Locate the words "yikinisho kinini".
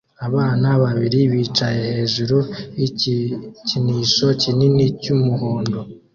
2.79-4.83